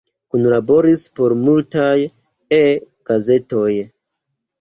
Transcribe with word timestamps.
Kunlaboris 0.35 1.01
por 1.19 1.35
multaj 1.41 1.93
E-gazetoj. 2.57 3.69